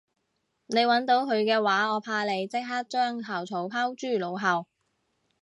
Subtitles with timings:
[0.65, 4.65] 你搵到佢嘅話我怕你即刻將校草拋諸腦後